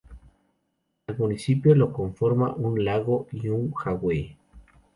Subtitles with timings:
[1.05, 4.35] Al municipio lo conforma un lago y un jagüey.